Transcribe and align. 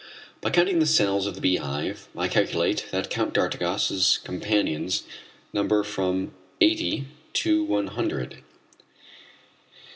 By 0.41 0.49
counting 0.49 0.79
the 0.79 0.87
cells 0.87 1.27
of 1.27 1.35
the 1.35 1.41
Beehive 1.41 2.07
I 2.17 2.27
calculate 2.27 2.87
that 2.89 3.11
Count 3.11 3.35
d'Artigas' 3.35 4.17
companions 4.23 5.03
number 5.53 5.83
from 5.83 6.33
eighty 6.59 7.05
to 7.35 7.63
one 7.63 7.85
hundred. 7.85 8.41